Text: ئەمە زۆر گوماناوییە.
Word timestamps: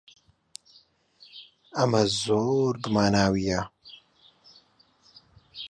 ئەمە 1.77 2.01
زۆر 2.21 2.73
گوماناوییە. 2.83 3.61